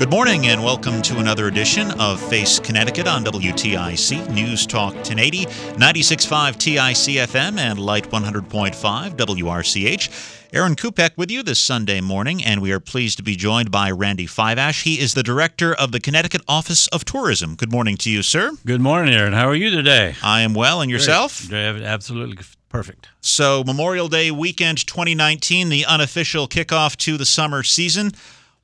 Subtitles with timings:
[0.00, 5.44] Good morning and welcome to another edition of Face Connecticut on WTIC News Talk 1080,
[5.44, 10.54] 96.5 TIC FM, and Lite 100.5 WRCH.
[10.54, 13.90] Aaron Kupec with you this Sunday morning, and we are pleased to be joined by
[13.90, 14.84] Randy Fiveash.
[14.84, 17.54] He is the director of the Connecticut Office of Tourism.
[17.54, 18.52] Good morning to you, sir.
[18.64, 19.34] Good morning, Aaron.
[19.34, 20.14] How are you today?
[20.22, 21.46] I am well, and yourself?
[21.46, 21.82] Great.
[21.82, 22.38] Absolutely
[22.70, 23.08] perfect.
[23.20, 28.12] So, Memorial Day weekend 2019, the unofficial kickoff to the summer season.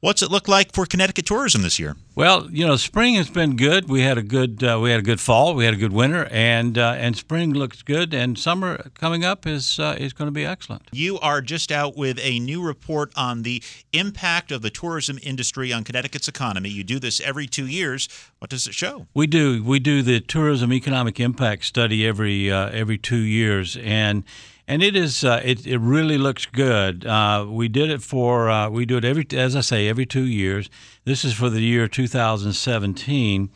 [0.00, 1.96] What's it look like for Connecticut tourism this year?
[2.14, 3.88] Well, you know, spring has been good.
[3.88, 5.54] We had a good uh, we had a good fall.
[5.54, 8.12] We had a good winter, and uh, and spring looks good.
[8.12, 10.82] And summer coming up is uh, is going to be excellent.
[10.92, 13.62] You are just out with a new report on the
[13.94, 16.68] impact of the tourism industry on Connecticut's economy.
[16.68, 18.06] You do this every two years.
[18.38, 19.06] What does it show?
[19.14, 19.64] We do.
[19.64, 24.24] We do the tourism economic impact study every uh, every two years, and
[24.68, 27.06] and it is uh, it, it really looks good.
[27.06, 30.24] Uh, we did it for uh, we do it every as I say every two
[30.24, 30.68] years.
[31.04, 33.50] This is for the year 2017,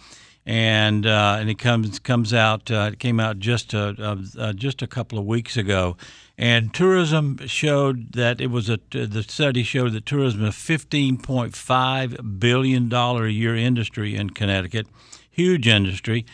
[0.46, 4.82] and uh, and it comes comes out uh, it came out just a, uh, just
[4.82, 5.96] a couple of weeks ago.
[6.38, 12.38] And tourism showed that it was a the study showed that tourism is a 15.5
[12.38, 14.86] billion dollar a year industry in Connecticut,
[15.30, 16.24] huge industry.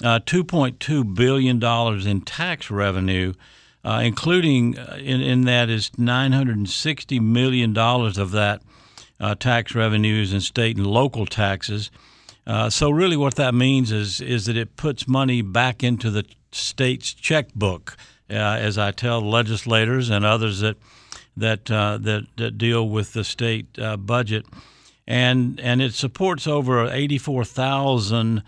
[0.00, 3.34] 2.2 billion dollars in tax revenue
[3.84, 8.62] uh, including uh, in, in that is $960 million of that
[9.20, 11.90] uh, tax revenues and state and local taxes.
[12.46, 16.24] Uh, so really, what that means is is that it puts money back into the
[16.50, 17.96] state's checkbook,
[18.28, 20.76] uh, as I tell legislators and others that
[21.36, 24.44] that uh, that, that deal with the state budget,
[25.06, 28.42] and and it supports over 84,000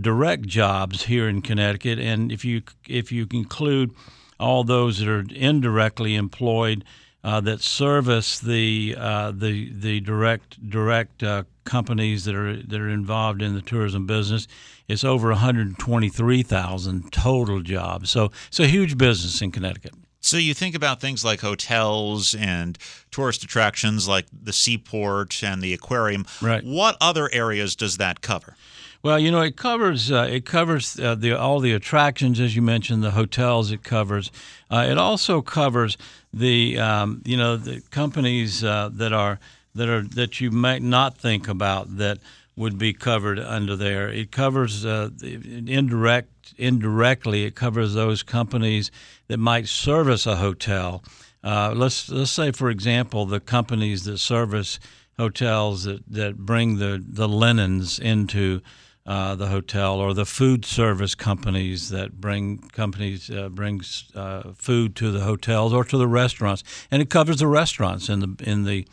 [0.00, 3.94] direct jobs here in Connecticut, and if you if you include
[4.38, 6.84] all those that are indirectly employed
[7.24, 12.88] uh, that service the uh, the the direct direct uh, companies that are that are
[12.88, 14.46] involved in the tourism business.
[14.86, 18.10] It's over 123,000 total jobs.
[18.10, 19.94] So it's a huge business in Connecticut.
[20.20, 22.78] So you think about things like hotels and
[23.10, 26.26] tourist attractions like the seaport and the aquarium.
[26.42, 26.64] Right.
[26.64, 28.56] What other areas does that cover?
[29.04, 32.62] Well, you know, it covers uh, it covers uh, the all the attractions as you
[32.62, 33.70] mentioned, the hotels.
[33.70, 34.32] It covers.
[34.70, 35.98] Uh, it also covers
[36.32, 39.38] the um, you know the companies uh, that are
[39.74, 42.16] that are that you might not think about that
[42.56, 44.08] would be covered under there.
[44.08, 47.44] It covers uh, indirect indirectly.
[47.44, 48.90] It covers those companies
[49.28, 51.04] that might service a hotel.
[51.42, 54.80] Uh, let's let's say, for example, the companies that service
[55.18, 58.62] hotels that, that bring the, the linens into
[59.06, 64.96] uh, the hotel or the food service companies that bring companies uh, brings uh, food
[64.96, 68.64] to the hotels or to the restaurants, and it covers the restaurants in the in
[68.64, 68.86] the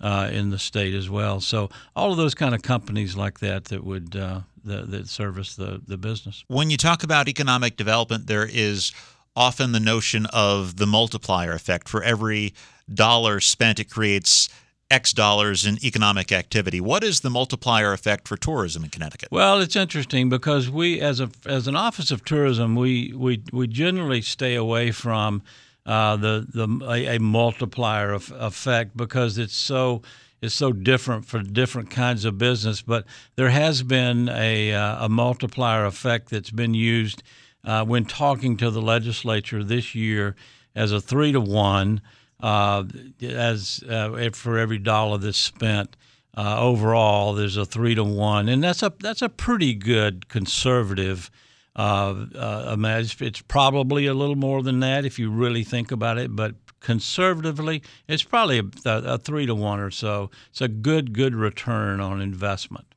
[0.00, 1.40] uh, in the state as well.
[1.40, 5.56] So all of those kind of companies like that that would uh, that, that service
[5.56, 6.44] the the business.
[6.48, 8.92] When you talk about economic development, there is
[9.34, 11.88] often the notion of the multiplier effect.
[11.88, 12.54] For every
[12.92, 14.48] dollar spent, it creates
[14.90, 16.80] X dollars in economic activity.
[16.80, 19.28] What is the multiplier effect for tourism in Connecticut?
[19.32, 23.66] Well, it's interesting because we, as a as an office of tourism, we we, we
[23.66, 25.42] generally stay away from
[25.86, 30.02] uh, the the a, a multiplier of, effect because it's so
[30.42, 32.82] it's so different for different kinds of business.
[32.82, 33.06] But
[33.36, 37.22] there has been a uh, a multiplier effect that's been used
[37.64, 40.36] uh, when talking to the legislature this year
[40.74, 42.00] as a three to one
[42.44, 42.84] uh,
[43.22, 45.96] as uh, for every dollar that's spent.
[46.36, 51.30] Uh, overall, there's a three to one, and that's a that's a pretty good conservative.
[51.74, 52.76] Uh, uh,
[53.20, 57.82] it's probably a little more than that if you really think about it, but conservatively,
[58.08, 60.30] it's probably a, a three to one or so.
[60.50, 62.94] It's a good good return on investment.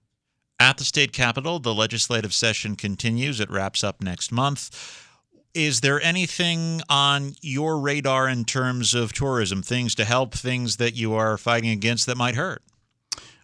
[0.59, 3.39] At the state capitol, the legislative session continues.
[3.39, 5.06] It wraps up next month.
[5.53, 10.95] Is there anything on your radar in terms of tourism, things to help, things that
[10.95, 12.61] you are fighting against that might hurt?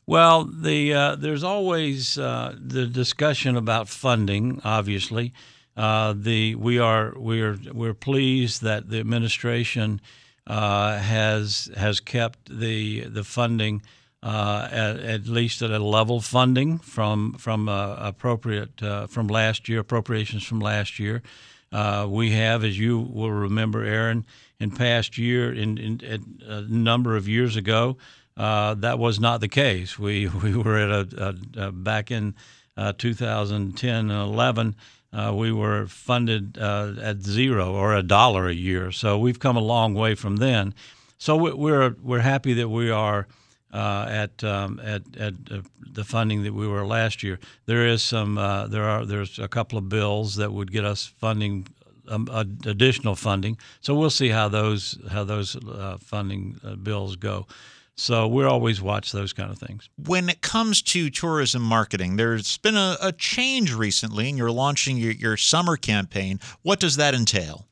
[0.05, 4.59] Well, the uh, there's always uh, the discussion about funding.
[4.63, 5.33] Obviously,
[5.77, 10.01] uh, the we are we are we're pleased that the administration
[10.45, 13.81] uh, has has kept the the funding
[14.21, 19.79] uh, at, at, least at a level funding from from uh, appropriate from last year
[19.79, 21.23] appropriations from last year.
[21.73, 24.25] Uh, we have, as you will remember, Aaron,
[24.59, 27.97] in past year, in, in, a number of years ago,
[28.37, 29.97] uh, that was not the case.
[29.97, 32.35] We we were at a, a, a back in
[32.77, 34.75] uh, 2010 and 11.
[35.33, 39.95] we were funded at zero or a dollar a year, so we've come a long
[39.95, 40.75] way from then.
[41.17, 43.27] So we're we're happy that we are
[43.73, 47.39] uh, at um, at at uh, the funding that we were last year.
[47.65, 51.05] There is some uh, there are there's a couple of bills that would get us
[51.05, 51.67] funding
[52.07, 52.27] um,
[52.65, 53.57] additional funding.
[53.81, 57.47] So we'll see how those how those uh, funding uh, bills go.
[57.95, 59.87] So we always watch those kind of things.
[59.97, 64.97] When it comes to tourism marketing, there's been a, a change recently, and you're launching
[64.97, 66.39] your, your, summer campaign.
[66.63, 67.67] What does that entail?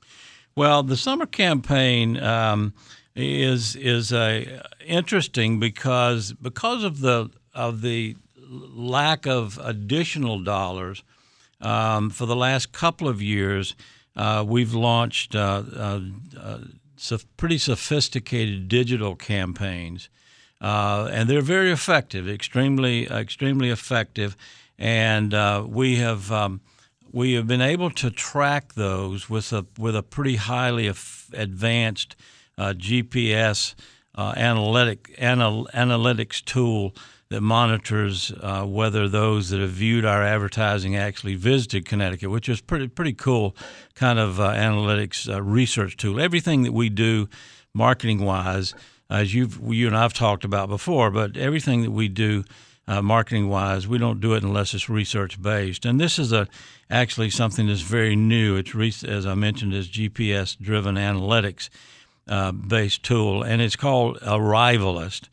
[0.56, 2.21] Well, the summer campaign.
[2.21, 2.74] Um,
[3.16, 8.16] is is a interesting because because of the of the
[8.50, 11.04] lack of additional dollars
[11.60, 13.75] um, for the last couple of years,
[14.16, 16.00] uh, we've launched uh, uh,
[16.40, 16.58] uh
[17.36, 20.10] pretty sophisticated digital campaigns,
[20.62, 24.38] uh, and they're very effective, extremely extremely effective,
[24.78, 26.31] and uh, we have.
[26.31, 26.62] Um,
[27.13, 32.24] we have been able to track those with a with a pretty highly advanced uh,
[32.57, 33.75] GPS
[34.15, 36.94] uh, analytic anal, analytics tool
[37.31, 42.59] that monitors uh, whether those that have viewed our advertising actually visited Connecticut, which is
[42.59, 43.56] pretty pretty cool
[43.95, 46.19] kind of uh, analytics uh, research tool.
[46.19, 47.30] Everything that we do,
[47.74, 48.75] marketing wise,
[49.09, 52.44] as you you and I've talked about before, but everything that we do.
[52.88, 55.86] Uh, marketing wise, we don't do it unless it's research based.
[55.86, 56.48] And this is a
[56.89, 58.57] actually something that's very new.
[58.57, 61.69] It's as I mentioned, is GPS driven analytics,
[62.28, 65.30] uh, based tool, and it's called Arrivalist.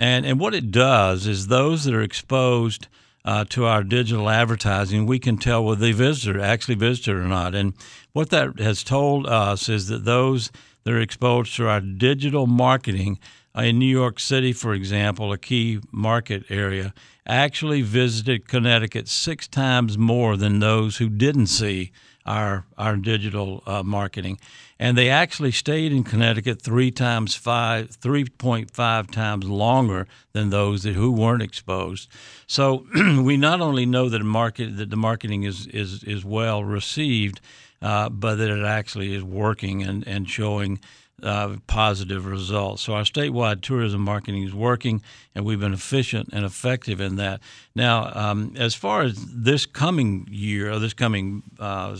[0.00, 2.88] And, and what it does is those that are exposed
[3.24, 7.54] uh, to our digital advertising, we can tell whether they visited, actually visited or not.
[7.54, 7.74] And
[8.12, 10.50] what that has told us is that those
[10.84, 13.18] that are exposed to our digital marketing
[13.56, 16.92] uh, in New York City, for example, a key market area,
[17.26, 21.92] actually visited Connecticut six times more than those who didn't see
[22.26, 24.38] our our digital uh, marketing,
[24.78, 30.50] and they actually stayed in Connecticut three times five, three point five times longer than
[30.50, 32.08] those that, who weren't exposed.
[32.46, 37.40] So we not only know that market that the marketing is is is well received,
[37.80, 40.80] uh, but that it actually is working and and showing
[41.22, 42.82] uh, positive results.
[42.82, 45.02] So our statewide tourism marketing is working,
[45.34, 47.40] and we've been efficient and effective in that.
[47.74, 51.96] Now, um, as far as this coming year or this coming uh,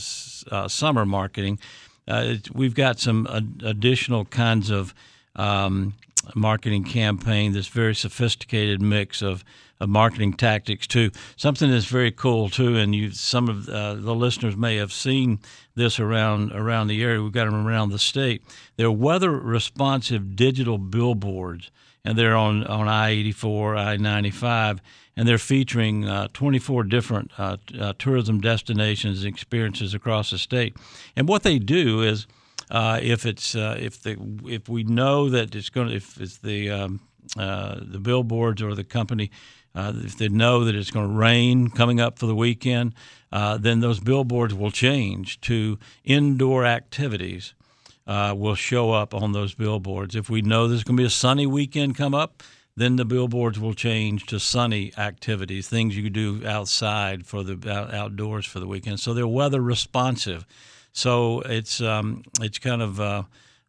[0.50, 1.58] uh, summer marketing,
[2.08, 4.94] uh, we've got some ad- additional kinds of
[5.36, 5.94] um,
[6.34, 7.52] marketing campaign.
[7.52, 9.44] This very sophisticated mix of
[9.82, 11.10] of marketing tactics too.
[11.36, 15.40] Something that's very cool too, and you some of uh, the listeners may have seen
[15.74, 17.20] this around around the area.
[17.22, 18.42] We've got them around the state.
[18.76, 21.70] They're weather responsive digital billboards,
[22.04, 24.80] and they're on on I eighty four, I ninety five,
[25.16, 30.76] and they're featuring uh, 24 different uh, uh, tourism destinations and experiences across the state.
[31.16, 32.26] And what they do is,
[32.72, 34.16] uh, if it's uh, if the
[34.46, 37.00] if we know that it's going to if it's the um,
[37.38, 39.31] uh, the billboards or the company
[39.74, 42.94] uh, if they know that it's going to rain coming up for the weekend,
[43.31, 47.55] uh, then those billboards will change to indoor activities.
[48.05, 50.17] Uh, will show up on those billboards.
[50.17, 52.43] If we know there's going to be a sunny weekend come up,
[52.74, 58.44] then the billboards will change to sunny activities, things you do outside for the outdoors
[58.44, 58.98] for the weekend.
[58.98, 60.44] So they're weather responsive.
[60.93, 63.22] So it's um, it's kind of uh,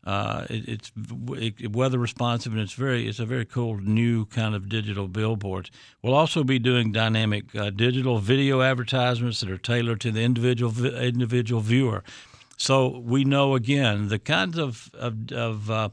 [0.06, 0.92] uh, it, it's
[1.32, 5.72] it, weather responsive and it's very it's a very cool new kind of digital billboards.
[6.02, 10.86] We'll also be doing dynamic uh, digital video advertisements that are tailored to the individual
[10.86, 12.04] individual viewer.
[12.58, 15.90] So we know again the kinds of of, of, uh,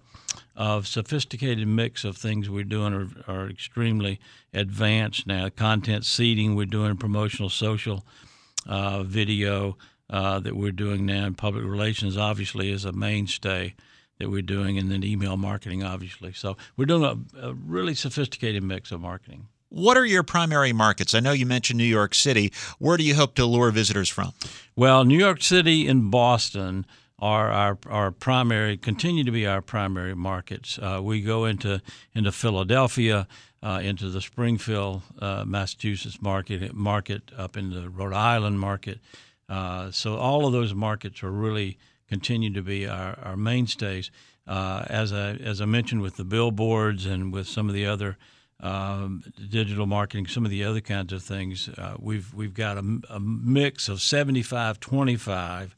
[0.57, 4.19] of sophisticated mix of things we're doing are, are extremely
[4.53, 5.49] advanced now.
[5.51, 8.05] Content seeding we're doing promotional social
[8.67, 9.77] uh, video
[10.11, 13.75] uh, that we're doing now, and public relations obviously is a mainstay
[14.19, 16.33] that we're doing, and then email marketing, obviously.
[16.33, 19.47] So we're doing a, a really sophisticated mix of marketing.
[19.71, 21.14] What are your primary markets?
[21.14, 22.52] I know you mentioned New York City.
[22.79, 24.33] Where do you hope to lure visitors from?
[24.75, 26.87] Well, New York City and Boston
[27.21, 30.79] are our, our primary, continue to be our primary markets.
[30.79, 31.81] Uh, we go into
[32.14, 33.29] into Philadelphia,
[33.62, 38.99] uh, into the Springfield, uh, Massachusetts market, market up in the Rhode Island market,
[39.50, 41.76] Uh, so all of those markets are really
[42.09, 44.11] continue to be our, our mainstays.
[44.47, 48.16] Uh, as I as I mentioned with the billboards and with some of the other
[48.61, 53.00] um, digital marketing, some of the other kinds of things, uh, we've we've got a,
[53.11, 55.76] a mix of 75 25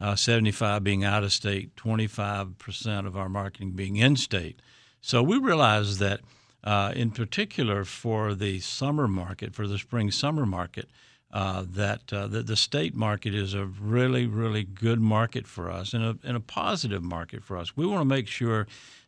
[0.00, 4.60] uh, 75 being out of state, 25% of our marketing being in state.
[5.02, 6.20] So we realize that,
[6.64, 10.88] uh, in particular for the summer market, for the spring summer market,
[11.32, 15.94] uh, that, uh, that the state market is a really, really good market for us
[15.94, 17.76] and a, and a positive market for us.
[17.76, 18.66] We want to make sure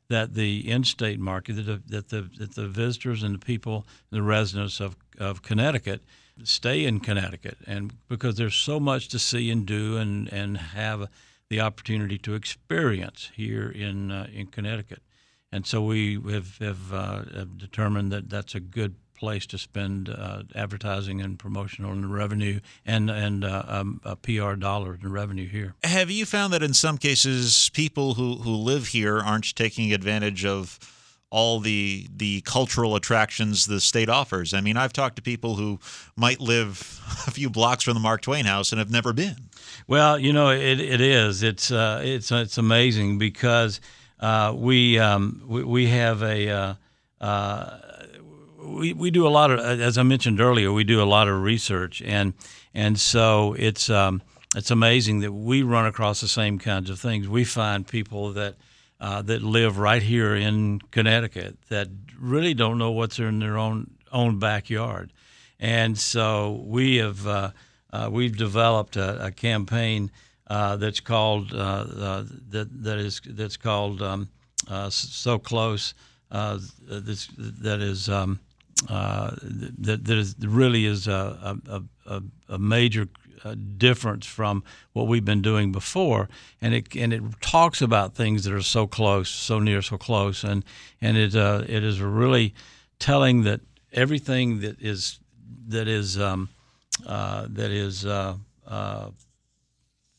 [0.09, 4.23] that the in-state market, that the, that the, that the visitors and the people, the
[4.23, 6.02] residents of, of Connecticut–
[6.45, 11.09] stay in Connecticut, and because there's so much to see and do, and and have
[11.49, 15.02] the opportunity to experience here in uh, in Connecticut,
[15.50, 20.09] and so we have have, uh, have, determined that that's a good place to spend
[20.09, 25.76] uh, advertising and promotional and revenue and and uh, um, PR dollars and revenue here.
[25.85, 30.45] Have you found that in some cases people who who live here aren't taking advantage
[30.45, 30.76] of
[31.31, 34.52] all the the cultural attractions the state offers.
[34.52, 35.79] I mean, I've talked to people who
[36.17, 39.37] might live a few blocks from the Mark Twain House and have never been.
[39.87, 41.45] Well, you know, it, it is.
[41.45, 43.81] It's uh, it's it's amazing because
[44.19, 46.75] uh, we, um, we we have a uh,
[47.21, 47.79] uh
[48.64, 51.42] we we do a lot of as I mentioned earlier, we do a lot of
[51.42, 52.35] research and
[52.75, 54.23] and so it's um,
[54.54, 57.28] it's amazing that we run across the same kinds of things.
[57.28, 58.57] We find people that
[59.00, 61.88] uh, that live right here in Connecticut that
[62.19, 65.12] really don't know what's in their own own backyard,
[65.59, 67.50] and so we have uh,
[67.92, 70.11] uh, we've developed a, a campaign
[70.47, 74.28] uh, that's called uh, uh, that that is that's called um,
[74.90, 75.95] so close
[76.31, 78.09] that's, that is.
[78.09, 78.40] Um,
[78.89, 83.09] that, that is really is a, a, a, a major
[83.45, 84.62] a difference from
[84.93, 86.29] what we've been doing before,
[86.61, 90.45] and it and it talks about things that are so close, so near, so close,
[90.45, 90.65] and
[91.01, 92.55] and it uh, it is really
[92.99, 93.61] telling that
[93.93, 95.19] everything that is
[95.69, 96.49] that is um,
[97.07, 98.37] uh, that is uh,
[98.67, 99.11] uh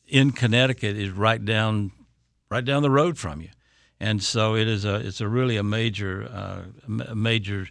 [0.08, 1.92] in Connecticut is right down
[2.50, 3.50] right down the road from you,
[4.00, 6.64] and so it is a it's a really a major uh,
[7.08, 7.68] a major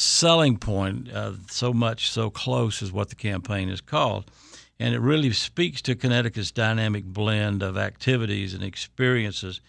[0.00, 4.30] selling point, uh, so much so close is what the campaign is called.
[4.78, 9.60] And it really speaks to Connecticut's dynamic blend of activities and experiences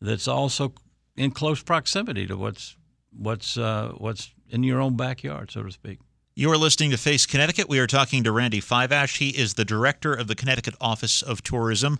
[0.00, 0.74] that's also
[1.16, 2.76] in close proximity to what's
[3.16, 5.98] what's uh, what's in your own backyard, so to speak.
[6.34, 7.68] You are listening to Face Connecticut.
[7.68, 9.18] We are talking to Randy Fiveash.
[9.18, 11.98] He is the director of the Connecticut Office of Tourism.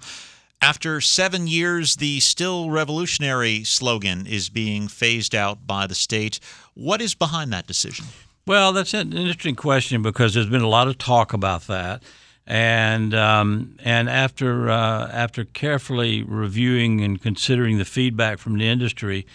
[0.62, 6.38] After seven years, the still revolutionary slogan is being phased out by the state.
[6.75, 8.07] What is behind that decision?
[8.47, 12.02] Well, that's an interesting question because there's been a lot of talk about that.
[12.47, 19.26] And um, and after uh, after carefully reviewing and considering the feedback from the industry,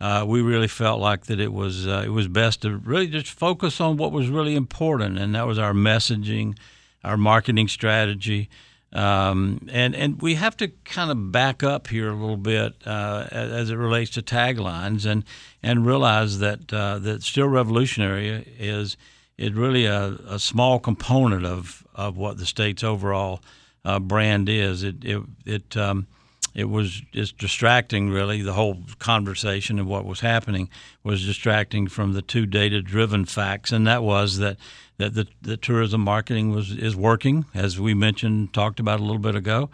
[0.00, 3.28] uh, we really felt like that it was uh, it was best to really just
[3.28, 6.58] focus on what was really important, and that was our messaging,
[7.04, 8.50] our marketing strategy,
[8.94, 13.26] um, and and we have to kind of back up here a little bit uh,
[13.30, 15.24] as it relates to taglines and
[15.62, 18.96] and realize that uh, that still revolutionary is
[19.36, 23.40] is really a, a, small component of, of what the state's overall
[23.84, 24.84] uh, brand is.
[24.84, 26.06] It it it um,
[26.54, 30.68] it was just distracting really the whole conversation of what was happening
[31.02, 34.56] was distracting from the two data driven facts and that was that
[34.98, 39.18] that the, the tourism marketing was is working, as we mentioned, talked about a little
[39.18, 39.70] bit ago,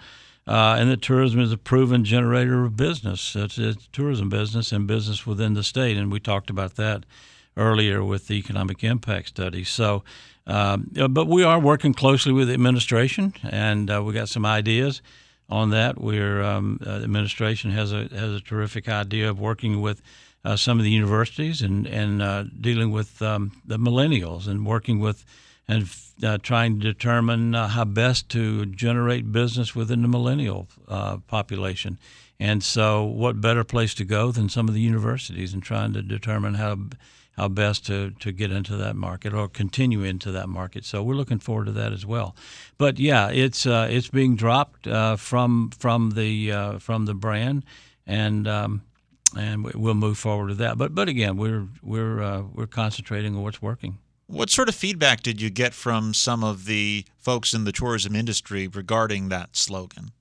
[0.46, 3.36] uh, and that tourism is a proven generator of business.
[3.36, 7.04] It's, it's tourism business and business within the state, and we talked about that
[7.56, 9.64] earlier with the economic impact study.
[9.64, 10.02] So,
[10.46, 15.02] um, but we are working closely with the administration, and uh, we got some ideas
[15.50, 16.00] on that.
[16.00, 20.00] We're um, uh, the administration has a has a terrific idea of working with
[20.44, 25.00] uh, some of the universities and and uh, dealing with um, the millennials and working
[25.00, 25.24] with
[25.68, 25.88] and
[26.24, 31.96] uh, trying to determine uh, how best to generate business within the millennial uh, population.
[32.40, 36.02] And so, what better place to go than some of the universities and trying to
[36.02, 36.78] determine how
[37.40, 40.84] how best to, to get into that market or continue into that market.
[40.84, 42.36] So we're looking forward to that as well.
[42.78, 44.86] But yeah, it's uh, it's being dropped
[45.18, 47.64] from from the from the brand,
[48.06, 48.82] and um,
[49.36, 50.78] and we'll move forward with that.
[50.78, 53.98] But but again, we're we're uh, we're concentrating on what's working.
[54.26, 58.14] What sort of feedback did you get from some of the folks in the tourism
[58.14, 60.12] industry regarding that slogan?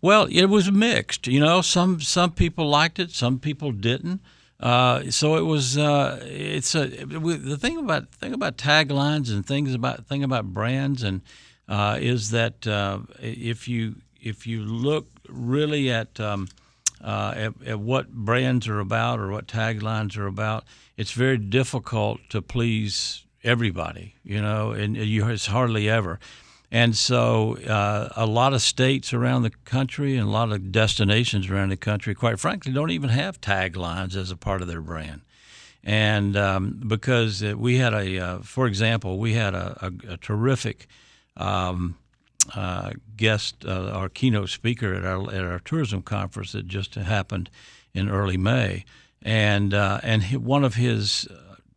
[0.00, 1.26] Well, it was mixed.
[1.26, 4.20] You know, some some people liked it, some people didn't.
[4.58, 5.76] Uh, so it was.
[5.76, 11.02] Uh, it's a the thing about thing about taglines and things about thing about brands
[11.02, 11.20] and
[11.68, 16.48] uh, is that uh, if you if you look really at, um,
[17.02, 20.64] uh, at, at what brands are about or what taglines are about,
[20.96, 24.14] it's very difficult to please everybody.
[24.24, 26.18] You know, and you, it's hardly ever.
[26.70, 31.48] And so, uh, a lot of states around the country and a lot of destinations
[31.48, 35.20] around the country, quite frankly, don't even have taglines as a part of their brand.
[35.84, 40.88] And um, because we had a, uh, for example, we had a, a, a terrific
[41.36, 41.96] um,
[42.54, 47.50] uh, guest, uh, our keynote speaker at our at our tourism conference that just happened
[47.94, 48.84] in early May,
[49.22, 51.28] and uh, and one of his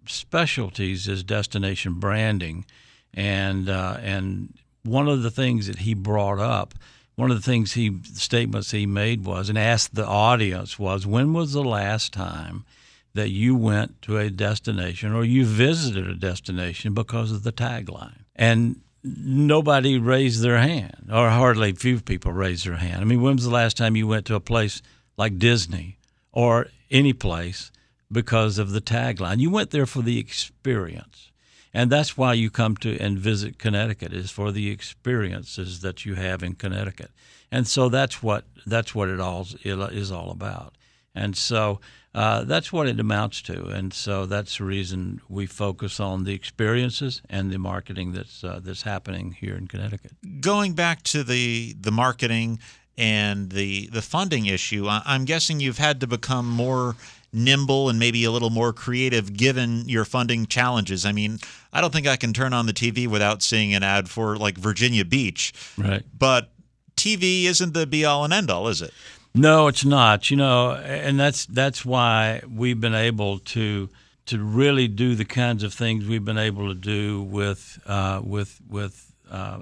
[0.08, 2.66] specialties is destination branding,
[3.14, 4.54] and uh, and
[4.90, 6.74] one of the things that he brought up,
[7.16, 11.34] one of the things he statements he made was and asked the audience was, when
[11.34, 12.66] was the last time
[13.14, 18.24] that you went to a destination or you visited a destination because of the tagline?
[18.36, 23.02] And nobody raised their hand, or hardly few people raised their hand.
[23.02, 24.82] I mean, when was the last time you went to a place
[25.18, 25.98] like Disney
[26.32, 27.72] or any place
[28.12, 29.40] because of the tagline?
[29.40, 31.29] You went there for the experience.
[31.74, 36.16] And that's why you come to and visit Connecticut is for the experiences that you
[36.16, 37.12] have in Connecticut.
[37.52, 40.76] And so that's what that's what it all is all about.
[41.16, 41.80] And so
[42.14, 43.66] uh, that's what it amounts to.
[43.68, 48.60] And so that's the reason we focus on the experiences and the marketing that's uh,
[48.64, 50.14] that's happening here in Connecticut.
[50.42, 52.60] Going back to the the marketing
[52.98, 56.96] and the the funding issue, I'm guessing you've had to become more
[57.32, 61.06] nimble and maybe a little more creative given your funding challenges.
[61.06, 61.40] I mean,
[61.72, 64.58] I don't think I can turn on the TV without seeing an ad for like
[64.58, 65.54] Virginia Beach.
[65.78, 66.04] Right.
[66.18, 66.52] But
[66.96, 68.94] TV isn't the be all and end all, is it?
[69.36, 70.32] No, it's not.
[70.32, 73.90] You know, and that's that's why we've been able to
[74.26, 78.60] to really do the kinds of things we've been able to do with uh, with
[78.68, 79.60] with uh,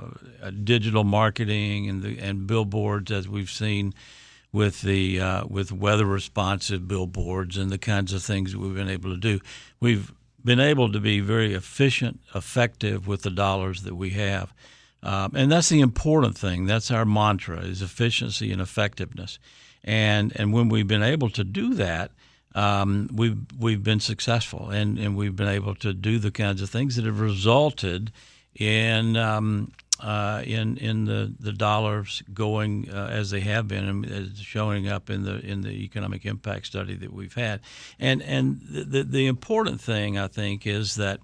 [0.63, 3.93] digital marketing and the and billboards as we've seen
[4.51, 8.89] with the uh, with weather responsive billboards and the kinds of things that we've been
[8.89, 9.39] able to do.
[9.80, 10.12] We've
[10.43, 14.54] been able to be very efficient, effective with the dollars that we have.
[15.04, 16.65] Um, and that's the important thing.
[16.65, 19.39] That's our mantra: is efficiency and effectiveness.
[19.84, 22.12] And and when we've been able to do that,
[22.56, 26.69] um, we've we've been successful, and, and we've been able to do the kinds of
[26.69, 28.12] things that have resulted
[28.56, 34.38] in um, uh, in in the, the dollars going uh, as they have been and
[34.38, 37.62] showing up in the in the economic impact study that we've had.
[37.99, 41.19] And and the the important thing I think is that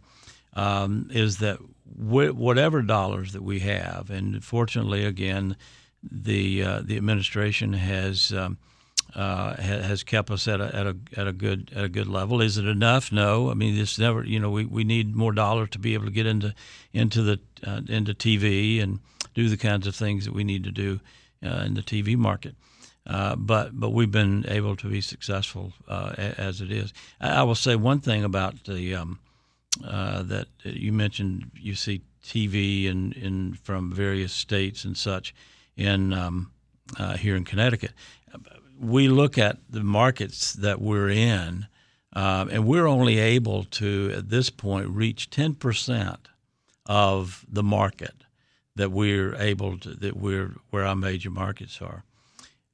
[0.53, 1.59] um, is that
[1.95, 5.55] whatever dollars that we have, and fortunately, again,
[6.01, 8.31] the uh, the administration has.
[8.33, 8.57] Um,
[9.15, 12.41] uh, has kept us at a, at a at a good at a good level.
[12.41, 13.11] Is it enough?
[13.11, 13.51] No.
[13.51, 14.23] I mean, it's never.
[14.23, 16.53] You know, we, we need more dollars to be able to get into
[16.93, 18.99] into the uh, into TV and
[19.35, 20.99] do the kinds of things that we need to do
[21.45, 22.55] uh, in the TV market.
[23.05, 26.93] Uh, but but we've been able to be successful uh, as it is.
[27.21, 29.19] I, I, will say one thing about the um,
[29.85, 31.51] uh, that you mentioned.
[31.55, 35.35] You see TV in, in from various states and such
[35.75, 36.51] in um,
[37.19, 37.91] here in Connecticut
[38.79, 41.67] we look at the markets that we're in,
[42.13, 46.17] um, and we're only able to, at this point, reach 10%
[46.85, 48.23] of the market
[48.75, 52.03] that we're able to, that we're, where our major markets are.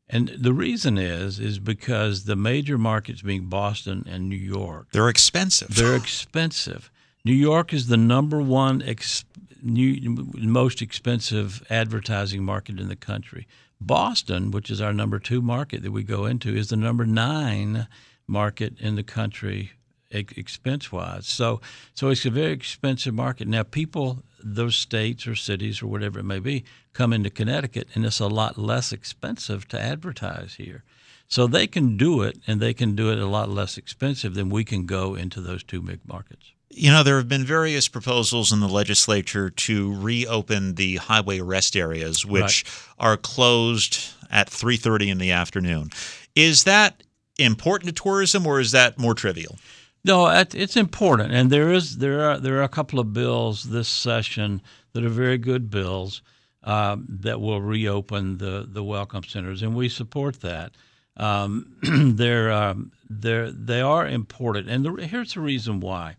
[0.09, 4.88] And the reason is, is because the major markets being Boston and New York.
[4.91, 5.75] They're expensive.
[5.75, 6.89] They're expensive.
[7.23, 9.23] New York is the number one ex,
[9.62, 13.47] new, most expensive advertising market in the country.
[13.82, 17.88] Boston, which is our number two market that we go into, is the number nine
[18.28, 19.72] market in the country
[20.12, 21.28] expense wise.
[21.28, 21.62] So,
[21.94, 23.48] so it's a very expensive market.
[23.48, 26.63] Now, people, those states or cities or whatever it may be,
[26.94, 30.84] come into Connecticut, and it's a lot less expensive to advertise here.
[31.28, 34.50] So they can do it, and they can do it a lot less expensive than
[34.50, 36.54] we can go into those two big markets.
[36.71, 41.75] You know, there have been various proposals in the legislature to reopen the highway rest
[41.75, 42.63] areas, which
[42.99, 43.08] right.
[43.08, 45.89] are closed at 3:30 in the afternoon.
[46.36, 47.03] Is that
[47.39, 49.58] important to tourism, or is that more trivial?
[50.05, 53.89] No, it's important, and there is there are there are a couple of bills this
[53.89, 54.62] session
[54.93, 56.21] that are very good bills
[56.63, 60.71] um, that will reopen the the welcome centers, and we support that.
[61.17, 61.75] Um,
[62.15, 66.15] they're um, they're they are important, and the, here's the reason why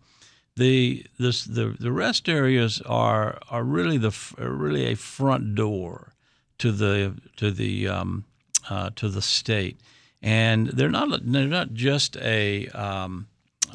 [0.57, 6.15] the this the the rest areas are are really the are really a front door
[6.59, 8.25] to the to the um,
[8.69, 9.81] uh, to the state,
[10.23, 13.29] and they're not they're not just a um,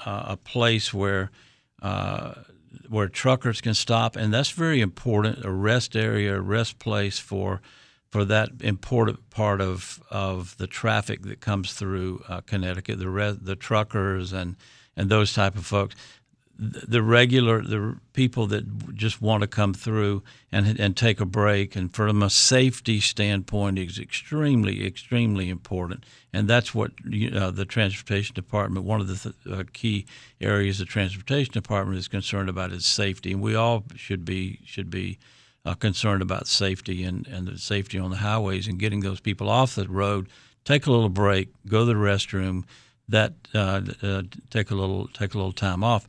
[0.05, 1.31] uh, a place where
[1.81, 2.33] uh,
[2.89, 5.43] where truckers can stop, and that's very important.
[5.43, 7.61] A rest area, a rest place for
[8.09, 13.55] for that important part of of the traffic that comes through uh, Connecticut, the the
[13.55, 14.55] truckers and
[14.95, 15.95] and those type of folks
[16.57, 21.75] the regular the people that just want to come through and and take a break.
[21.75, 26.05] And from a safety standpoint is extremely extremely important.
[26.31, 30.05] And that's what you know, the transportation department one of the th- uh, key
[30.39, 33.33] areas the transportation department is concerned about is safety.
[33.33, 35.17] And we all should be should be
[35.65, 39.49] uh, concerned about safety and and the safety on the highways and getting those people
[39.49, 40.29] off the road.
[40.63, 42.63] Take a little break go to the restroom.
[43.09, 46.07] That uh, uh take a little take a little time off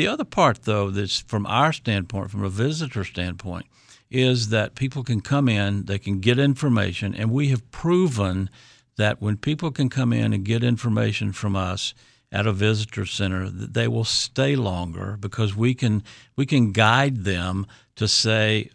[0.00, 3.66] the other part, though, that's from our standpoint, from a visitor standpoint,
[4.10, 8.48] is that people can come in, they can get information, and we have proven
[8.96, 11.92] that when people can come in and get information from us
[12.32, 16.02] at a visitor center, that they will stay longer because we can
[16.34, 18.70] we can guide them to say,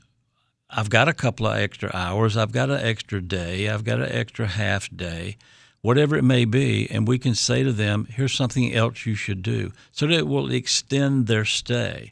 [0.69, 4.11] I've got a couple of extra hours, I've got an extra day, I've got an
[4.11, 5.37] extra half day
[5.85, 9.43] whatever it may be, and we can say to them, here's something else you should
[9.43, 12.11] do, so that it will extend their stay.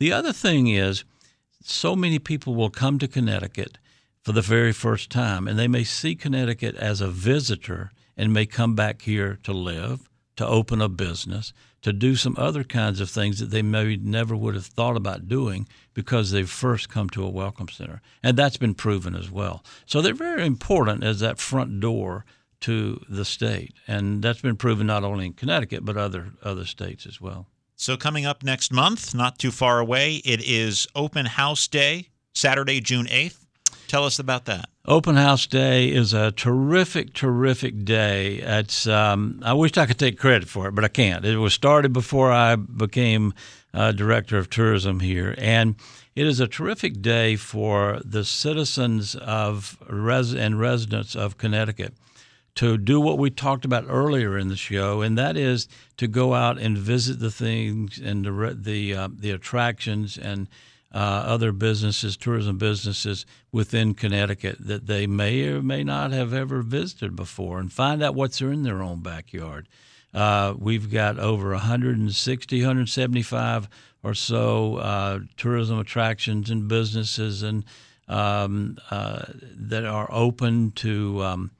[0.00, 1.04] The other thing is,
[1.62, 3.78] so many people will come to Connecticut
[4.22, 8.44] for the very first time, and they may see Connecticut as a visitor and may
[8.44, 13.08] come back here to live, to open a business, to do some other kinds of
[13.08, 17.24] things that they maybe never would have thought about doing because they've first come to
[17.24, 18.02] a welcome center.
[18.20, 19.62] And that's been proven as well.
[19.86, 22.24] So they're very important as that front door
[22.62, 27.06] to the state, and that's been proven not only in Connecticut but other other states
[27.06, 27.46] as well.
[27.76, 32.80] So coming up next month, not too far away, it is Open House Day, Saturday,
[32.80, 33.44] June eighth.
[33.88, 34.68] Tell us about that.
[34.86, 38.36] Open House Day is a terrific, terrific day.
[38.36, 41.24] It's um, I wish I could take credit for it, but I can't.
[41.24, 43.34] It was started before I became
[43.74, 45.76] uh, director of tourism here, and
[46.14, 51.94] it is a terrific day for the citizens of res- and residents of Connecticut
[52.54, 56.34] to do what we talked about earlier in the show, and that is to go
[56.34, 60.48] out and visit the things and the the, uh, the attractions and
[60.94, 66.60] uh, other businesses, tourism businesses within Connecticut that they may or may not have ever
[66.60, 69.68] visited before, and find out what's in their own backyard.
[70.12, 73.68] Uh, we've got over 160, 175
[74.02, 77.64] or so uh, tourism attractions and businesses and
[78.08, 79.24] um, uh,
[79.56, 81.50] that are open to um,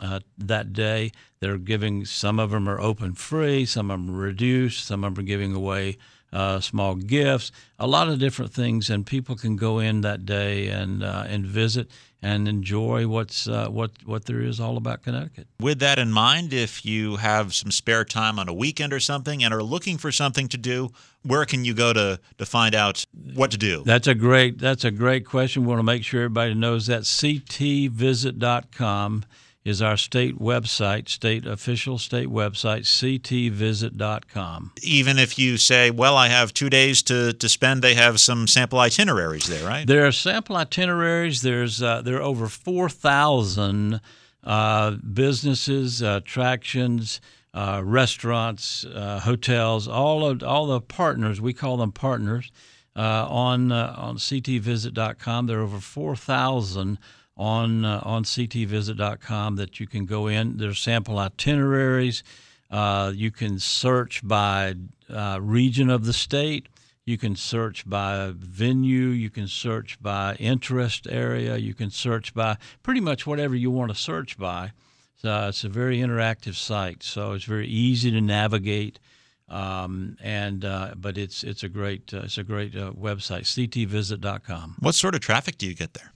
[0.00, 1.12] uh, that day.
[1.40, 5.14] They're giving some of them are open free, some of them are reduced, some of
[5.14, 5.98] them are giving away
[6.32, 10.68] uh, small gifts, a lot of different things, and people can go in that day
[10.68, 11.90] and uh, and visit
[12.22, 15.46] and enjoy what's uh, what what there is all about Connecticut.
[15.60, 19.42] With that in mind, if you have some spare time on a weekend or something
[19.44, 20.90] and are looking for something to do,
[21.22, 23.82] where can you go to to find out what to do?
[23.84, 25.62] That's a great that's a great question.
[25.62, 29.24] We want to make sure everybody knows that ctvisit.com
[29.66, 32.82] is our state website, state official state website,
[33.50, 34.72] ctvisit.com.
[34.80, 38.46] Even if you say, well, I have two days to, to spend, they have some
[38.46, 39.84] sample itineraries there, right?
[39.84, 41.42] There are sample itineraries.
[41.42, 44.00] There's uh, there are over four thousand
[44.44, 47.20] uh, businesses, attractions.
[47.54, 52.52] Uh, restaurants, uh, hotels, all of all the partners we call them partners
[52.94, 55.46] uh, on uh, on ctvisit.com.
[55.46, 56.98] There are over four thousand
[57.36, 60.56] on uh, on ctvisit.com that you can go in.
[60.56, 62.22] There's sample itineraries.
[62.70, 64.74] Uh, you can search by
[65.08, 66.68] uh, region of the state.
[67.04, 69.08] You can search by venue.
[69.08, 71.56] You can search by interest area.
[71.56, 74.72] You can search by pretty much whatever you want to search by.
[75.16, 77.04] So it's a very interactive site.
[77.04, 78.98] So it's very easy to navigate.
[79.48, 84.76] Um, and uh, but it's it's a great uh, it's a great uh, website ctvisit.com.
[84.80, 86.12] What sort of traffic do you get there?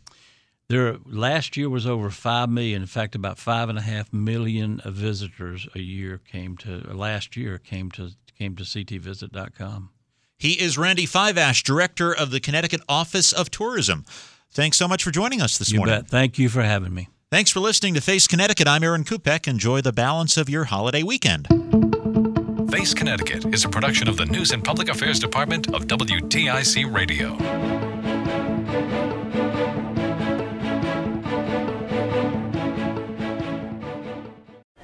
[0.70, 2.82] There last year was over five million.
[2.82, 7.58] In fact, about five and a half million visitors a year came to last year
[7.58, 9.90] came to came to ctvisit.com.
[10.38, 14.04] He is Randy Fiveash, director of the Connecticut Office of Tourism.
[14.52, 16.02] Thanks so much for joining us this you morning.
[16.02, 16.08] Bet.
[16.08, 17.08] Thank you for having me.
[17.32, 18.68] Thanks for listening to Face Connecticut.
[18.68, 19.48] I'm Aaron Kupec.
[19.48, 21.48] Enjoy the balance of your holiday weekend.
[22.70, 27.79] Face Connecticut is a production of the News and Public Affairs Department of WTIC Radio.